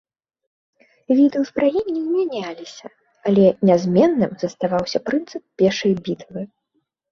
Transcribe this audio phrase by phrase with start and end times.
[1.19, 2.87] Віды ўзбраенняў мяняліся,
[3.33, 6.41] але нязменным заставаўся прынцып пешай бітвы.